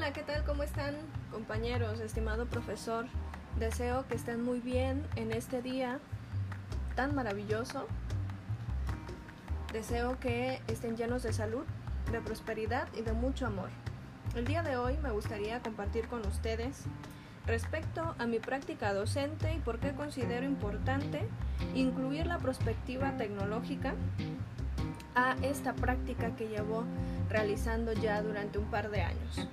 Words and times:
Hola, 0.00 0.14
¿qué 0.14 0.22
tal? 0.22 0.42
¿Cómo 0.44 0.62
están 0.62 0.94
compañeros, 1.30 2.00
estimado 2.00 2.46
profesor? 2.46 3.04
Deseo 3.58 4.08
que 4.08 4.14
estén 4.14 4.42
muy 4.42 4.58
bien 4.58 5.06
en 5.14 5.30
este 5.30 5.60
día 5.60 5.98
tan 6.96 7.14
maravilloso. 7.14 7.86
Deseo 9.74 10.18
que 10.18 10.62
estén 10.68 10.96
llenos 10.96 11.22
de 11.22 11.34
salud, 11.34 11.64
de 12.10 12.20
prosperidad 12.22 12.88
y 12.98 13.02
de 13.02 13.12
mucho 13.12 13.46
amor. 13.46 13.68
El 14.34 14.46
día 14.46 14.62
de 14.62 14.78
hoy 14.78 14.96
me 15.02 15.10
gustaría 15.10 15.60
compartir 15.60 16.08
con 16.08 16.26
ustedes 16.26 16.84
respecto 17.46 18.14
a 18.18 18.24
mi 18.24 18.38
práctica 18.38 18.94
docente 18.94 19.52
y 19.52 19.58
por 19.58 19.80
qué 19.80 19.92
considero 19.92 20.46
importante 20.46 21.28
incluir 21.74 22.26
la 22.26 22.38
perspectiva 22.38 23.18
tecnológica 23.18 23.92
a 25.14 25.36
esta 25.42 25.74
práctica 25.74 26.34
que 26.36 26.48
llevo 26.48 26.84
realizando 27.28 27.92
ya 27.92 28.22
durante 28.22 28.58
un 28.58 28.70
par 28.70 28.90
de 28.90 29.02
años. 29.02 29.46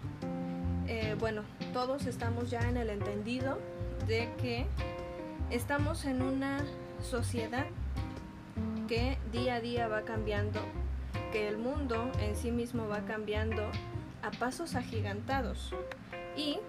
Eh, 0.88 1.18
bueno, 1.20 1.42
todos 1.74 2.06
estamos 2.06 2.50
ya 2.50 2.62
en 2.62 2.78
el 2.78 2.90
entendido 2.90 3.60
de 4.08 4.30
que 4.42 4.66
estamos 5.52 6.06
en 6.06 6.22
una 6.22 6.64
sociedad 7.02 7.66
que 8.88 9.18
día 9.34 9.56
a 9.56 9.60
día 9.60 9.90
va 9.90 10.04
cambiando, 10.04 10.62
que 11.34 11.50
el 11.50 11.58
mundo 11.58 12.10
en 12.22 12.38
sí 12.38 12.52
mismo 12.52 12.88
va 12.88 13.02
cambiando 13.02 13.64
a 14.24 14.32
pasos 14.32 14.76
agigantados. 14.76 15.74
Y 16.38 16.60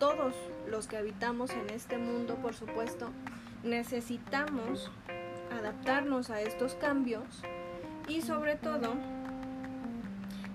todos 0.00 0.34
los 0.68 0.88
que 0.88 0.96
habitamos 0.96 1.52
en 1.52 1.70
este 1.70 1.98
mundo, 1.98 2.34
por 2.42 2.54
supuesto, 2.54 3.10
necesitamos 3.62 4.90
adaptarnos 5.56 6.30
a 6.30 6.40
estos 6.40 6.74
cambios 6.74 7.42
y 8.08 8.22
sobre 8.22 8.56
todo 8.56 8.94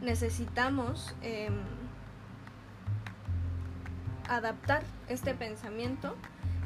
necesitamos 0.01 1.15
em, 1.21 1.53
adaptar 4.35 4.83
este 5.09 5.33
pensamiento 5.33 6.15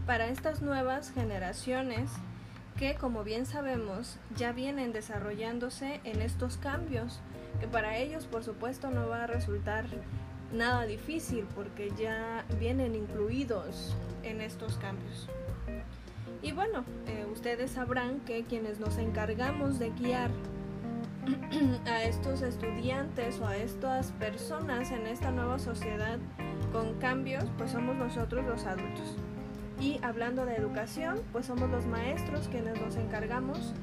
para 0.05 0.27
estas 0.27 0.61
nuevas 0.61 1.11
generaciones 1.11 2.11
que 2.77 2.95
como 2.95 3.23
bien 3.23 3.45
sabemos 3.45 4.17
ya 4.35 4.51
vienen 4.51 4.91
desarrollándose 4.91 6.01
en 6.03 6.21
estos 6.21 6.57
cambios, 6.57 7.19
que 7.59 7.67
para 7.67 7.97
ellos 7.97 8.25
por 8.25 8.43
supuesto 8.43 8.91
no 8.91 9.07
va 9.07 9.23
a 9.23 9.27
resultar 9.27 9.85
nada 10.53 10.85
difícil 10.85 11.47
porque 11.55 11.91
ya 11.97 12.45
vienen 12.59 12.95
incluidos 12.95 13.95
en 14.23 14.41
estos 14.41 14.77
cambios. 14.77 15.27
Y 16.41 16.51
bueno, 16.51 16.85
eh, 17.07 17.25
ustedes 17.31 17.71
sabrán 17.71 18.19
que 18.19 18.43
quienes 18.43 18.79
nos 18.79 18.97
encargamos 18.97 19.79
de 19.79 19.89
guiar 19.91 20.29
a 21.85 22.03
estos 22.03 22.41
estudiantes 22.41 23.39
o 23.39 23.47
a 23.47 23.57
estas 23.57 24.11
personas 24.13 24.91
en 24.91 25.07
esta 25.07 25.31
nueva 25.31 25.59
sociedad 25.59 26.19
con 26.71 26.93
cambios, 26.95 27.45
pues 27.57 27.71
somos 27.71 27.95
nosotros 27.95 28.45
los 28.45 28.65
adultos. 28.65 29.15
Y 29.79 29.99
hablando 30.03 30.45
de 30.45 30.55
educación, 30.55 31.21
pues 31.31 31.47
somos 31.47 31.69
los 31.69 31.85
maestros 31.85 32.47
quienes 32.47 32.79
nos 32.79 32.95
encargamos 32.95 33.73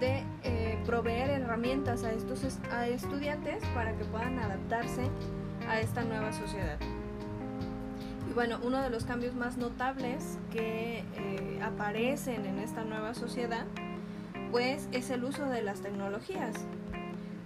de 0.00 0.24
eh, 0.42 0.78
proveer 0.84 1.30
herramientas 1.30 2.04
a 2.04 2.12
estos 2.12 2.58
a 2.70 2.86
estudiantes 2.86 3.64
para 3.74 3.96
que 3.96 4.04
puedan 4.04 4.38
adaptarse 4.38 5.08
a 5.68 5.80
esta 5.80 6.02
nueva 6.02 6.32
sociedad. 6.32 6.78
Y 8.28 8.32
bueno, 8.32 8.58
uno 8.62 8.82
de 8.82 8.90
los 8.90 9.04
cambios 9.04 9.34
más 9.34 9.56
notables 9.56 10.38
que 10.52 11.04
eh, 11.16 11.60
aparecen 11.62 12.44
en 12.44 12.58
esta 12.58 12.84
nueva 12.84 13.14
sociedad, 13.14 13.64
pues 14.50 14.88
es 14.92 15.10
el 15.10 15.24
uso 15.24 15.46
de 15.46 15.62
las 15.62 15.80
tecnologías. 15.80 16.54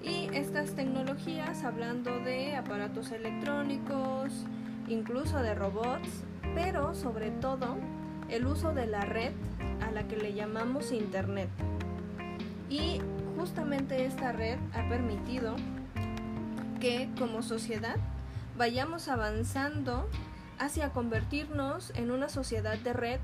Y 0.02 0.28
estas 0.32 0.70
tecnologías, 0.74 1.64
hablando 1.64 2.18
de 2.20 2.56
aparatos 2.56 3.12
electrónicos, 3.12 4.32
incluso 4.88 5.38
de 5.38 5.54
robots, 5.54 6.24
pero 6.54 6.94
sobre 6.94 7.30
todo 7.30 7.76
el 8.28 8.46
uso 8.46 8.72
de 8.72 8.86
la 8.86 9.04
red 9.04 9.32
a 9.86 9.90
la 9.90 10.06
que 10.08 10.16
le 10.16 10.32
llamamos 10.32 10.92
Internet. 10.92 11.48
Y 12.68 13.00
justamente 13.36 14.06
esta 14.06 14.32
red 14.32 14.58
ha 14.74 14.88
permitido 14.88 15.56
que 16.80 17.10
como 17.18 17.42
sociedad 17.42 17.96
vayamos 18.56 19.08
avanzando 19.08 20.08
hacia 20.58 20.90
convertirnos 20.90 21.92
en 21.96 22.10
una 22.10 22.28
sociedad 22.28 22.78
de 22.78 22.92
red 22.92 23.20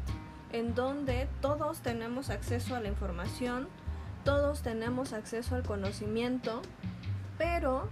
en 0.52 0.74
donde 0.74 1.28
todos 1.40 1.80
tenemos 1.80 2.30
acceso 2.30 2.74
a 2.74 2.80
la 2.80 2.88
información, 2.88 3.68
todos 4.26 4.60
tenemos 4.62 5.12
acceso 5.12 5.54
al 5.54 5.62
conocimiento, 5.62 6.60
pero 7.38 7.88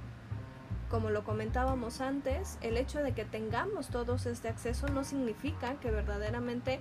como 0.90 1.10
lo 1.10 1.22
comentábamos 1.22 2.00
antes, 2.00 2.58
el 2.60 2.76
hecho 2.76 2.98
de 2.98 3.12
que 3.12 3.24
tengamos 3.24 3.86
todos 3.86 4.26
este 4.26 4.48
acceso 4.48 4.88
no 4.88 5.04
significa 5.04 5.76
que 5.76 5.92
verdaderamente 5.92 6.80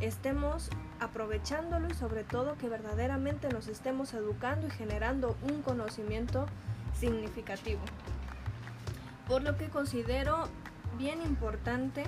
estemos 0.00 0.68
aprovechándolo 1.00 1.88
y 1.88 1.94
sobre 1.94 2.24
todo 2.24 2.58
que 2.58 2.68
verdaderamente 2.68 3.48
nos 3.48 3.68
estemos 3.68 4.12
educando 4.12 4.66
y 4.66 4.70
generando 4.70 5.34
un 5.50 5.62
conocimiento 5.62 6.44
significativo. 6.92 7.80
Por 9.26 9.42
lo 9.42 9.56
que 9.56 9.70
considero 9.70 10.46
bien 10.98 11.22
importante 11.22 12.04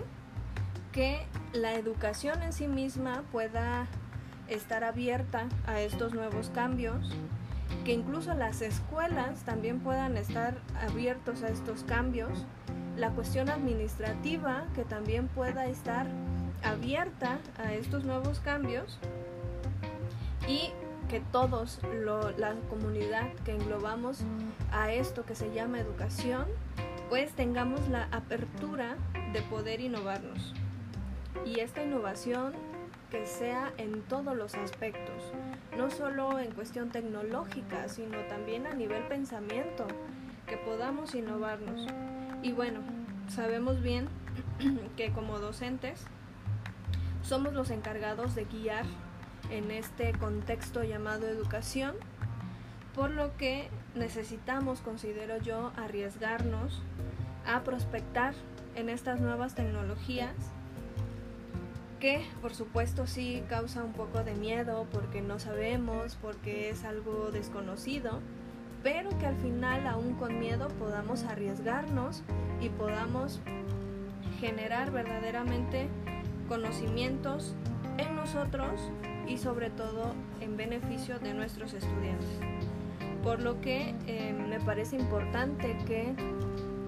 que 0.93 1.27
la 1.55 1.73
educación 1.73 2.43
en 2.43 2.53
sí 2.53 2.69
misma 2.69 3.23
pueda 3.33 3.87
estar 4.55 4.85
abierta 4.85 5.49
a 5.67 5.81
estos 5.81 6.15
nuevos 6.15 6.51
cambios, 6.51 7.15
que 7.85 7.93
incluso 7.93 8.35
las 8.35 8.63
escuelas 8.63 9.43
también 9.45 9.81
puedan 9.81 10.17
estar 10.17 10.57
abiertos 10.81 11.43
a 11.43 11.49
estos 11.49 11.85
cambios, 11.85 12.47
la 12.97 13.11
cuestión 13.11 13.49
administrativa 13.49 14.65
que 14.75 14.85
también 14.85 15.29
pueda 15.29 15.67
estar 15.67 16.07
abierta 16.63 17.39
a 17.59 17.73
estos 17.73 18.05
nuevos 18.05 18.41
cambios 18.41 18.99
y 20.47 20.71
que 21.09 21.21
todos, 21.21 21.81
la 22.39 22.55
comunidad 22.71 23.33
que 23.45 23.53
englobamos 23.53 24.21
a 24.71 24.93
esto 24.93 25.25
que 25.25 25.35
se 25.35 25.53
llama 25.53 25.81
educación, 25.81 26.47
pues 27.11 27.33
tengamos 27.33 27.87
la 27.89 28.05
apertura 28.13 28.97
de 29.33 29.43
poder 29.43 29.81
innovarnos. 29.81 30.55
Y 31.45 31.61
esta 31.61 31.83
innovación 31.83 32.55
que 33.13 33.27
sea 33.27 33.75
en 33.77 34.01
todos 34.01 34.35
los 34.35 34.55
aspectos, 34.55 35.23
no 35.77 35.91
solo 35.91 36.39
en 36.39 36.51
cuestión 36.53 36.89
tecnológica, 36.89 37.87
sino 37.91 38.17
también 38.31 38.67
a 38.67 38.73
nivel 38.73 39.03
pensamiento, 39.03 39.87
que 40.47 40.57
podamos 40.57 41.15
innovarnos. 41.15 41.87
Y 42.43 42.53
bueno, 42.53 42.81
sabemos 43.29 43.83
bien 43.83 44.09
que 44.97 45.13
como 45.13 45.39
docentes 45.41 46.07
somos 47.23 47.53
los 47.53 47.69
encargados 47.69 48.35
de 48.35 48.47
guiar 48.47 48.87
en 49.51 49.71
este 49.71 50.13
contexto 50.13 50.83
llamado 50.83 51.29
educación, 51.29 51.95
por 52.95 53.11
lo 53.11 53.37
que 53.37 53.69
necesitamos, 53.95 54.81
considero 54.81 55.37
yo, 55.37 55.73
arriesgarnos 55.77 56.81
a 57.47 57.61
prospectar 57.61 58.33
en 58.75 58.89
estas 58.89 59.21
nuevas 59.21 59.55
tecnologías 59.55 60.35
que 62.03 62.21
por 62.41 62.53
supuesto 62.53 63.07
sí 63.07 63.45
causa 63.49 63.85
un 63.85 63.93
poco 63.93 64.25
de 64.25 64.35
miedo 64.35 64.89
porque 64.91 65.23
no 65.23 65.39
sabemos, 65.39 66.19
porque 66.21 66.69
es 66.69 66.83
algo 66.83 67.31
desconocido, 67.31 68.19
pero 68.83 69.17
que 69.21 69.27
al 69.27 69.37
final 69.37 69.87
aún 69.87 70.15
con 70.15 70.41
miedo 70.41 70.67
podamos 70.81 71.23
arriesgarnos 71.23 72.25
y 72.61 72.71
podamos 72.71 73.39
generar 74.41 74.91
verdaderamente 74.91 75.87
conocimientos 76.49 77.55
en 77.99 78.17
nosotros 78.17 78.91
y 79.29 79.39
sobre 79.39 79.71
todo 79.71 80.13
en 80.41 80.57
beneficio 80.57 81.21
de 81.21 81.35
nuestros 81.35 81.73
estudiantes. 81.73 82.27
Por 83.23 83.41
lo 83.41 83.61
que 83.61 83.95
eh, 84.09 84.33
me 84.33 84.59
parece 84.59 84.97
importante 84.97 85.79
que 85.87 86.17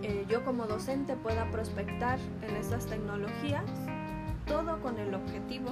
eh, 0.03 0.27
yo 0.29 0.45
como 0.45 0.67
docente 0.67 1.15
pueda 1.15 1.49
prospectar 1.53 2.19
en 2.43 2.57
estas 2.57 2.87
tecnologías 2.87 3.63
con 4.85 4.99
el 4.99 5.15
objetivo 5.15 5.71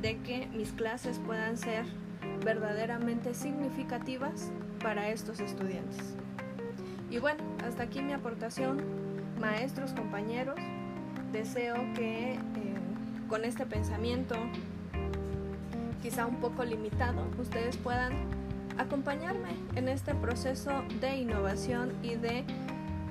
de 0.00 0.16
que 0.18 0.46
mis 0.54 0.70
clases 0.70 1.18
puedan 1.18 1.56
ser 1.56 1.84
verdaderamente 2.44 3.34
significativas 3.34 4.52
para 4.80 5.08
estos 5.08 5.40
estudiantes. 5.40 6.14
Y 7.10 7.18
bueno, 7.18 7.42
hasta 7.66 7.82
aquí 7.82 8.00
mi 8.00 8.12
aportación, 8.12 8.80
maestros, 9.40 9.92
compañeros. 9.92 10.54
Deseo 11.32 11.74
que 11.94 12.34
eh, 12.34 12.38
con 13.28 13.44
este 13.44 13.66
pensamiento, 13.66 14.36
quizá 16.00 16.26
un 16.26 16.36
poco 16.36 16.64
limitado, 16.64 17.26
ustedes 17.40 17.76
puedan 17.76 18.12
acompañarme 18.78 19.50
en 19.74 19.88
este 19.88 20.14
proceso 20.14 20.70
de 21.00 21.16
innovación 21.16 21.92
y 22.04 22.14
de 22.14 22.44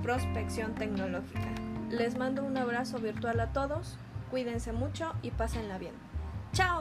prospección 0.03 0.73
tecnológica. 0.73 1.49
Les 1.89 2.17
mando 2.17 2.45
un 2.45 2.57
abrazo 2.57 2.99
virtual 2.99 3.41
a 3.41 3.47
todos. 3.51 3.97
Cuídense 4.31 4.71
mucho 4.71 5.13
y 5.21 5.31
pásenla 5.31 5.77
bien. 5.77 5.93
¡Chao! 6.53 6.80